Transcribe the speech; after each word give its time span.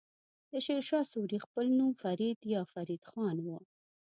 د 0.51 0.53
شير 0.65 0.81
شاه 0.89 1.05
سوری 1.11 1.39
خپل 1.45 1.65
نوم 1.79 1.91
فريد 2.01 2.39
يا 2.53 2.61
فريد 2.73 3.01
خان 3.09 3.37
وه. 3.45 3.59